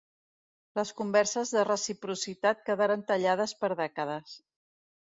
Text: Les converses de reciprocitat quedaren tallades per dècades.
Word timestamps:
Les 0.79 0.91
converses 1.01 1.51
de 1.57 1.67
reciprocitat 1.69 2.67
quedaren 2.71 3.07
tallades 3.13 3.57
per 3.63 3.73
dècades. 3.85 4.39